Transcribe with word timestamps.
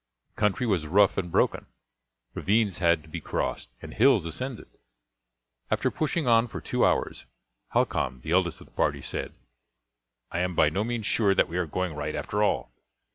The 0.35 0.39
country 0.41 0.65
was 0.65 0.87
rough 0.87 1.15
and 1.19 1.31
broken; 1.31 1.67
ravines 2.33 2.79
had 2.79 3.03
to 3.03 3.07
be 3.07 3.21
crossed, 3.21 3.69
and 3.83 3.93
hills 3.93 4.25
ascended. 4.25 4.65
After 5.69 5.91
pushing 5.91 6.25
on 6.25 6.47
for 6.47 6.59
two 6.59 6.83
hours, 6.83 7.27
Halcon, 7.75 8.21
the 8.21 8.31
eldest 8.31 8.61
of 8.61 8.65
the 8.65 8.73
party, 8.73 9.01
said: 9.03 9.31
"I 10.31 10.39
am 10.39 10.55
by 10.55 10.69
no 10.69 10.83
means 10.83 11.05
sure 11.05 11.35
that 11.35 11.47
we 11.47 11.57
are 11.57 11.67
going 11.67 11.93
right 11.93 12.15
after 12.15 12.41
all. 12.41 12.71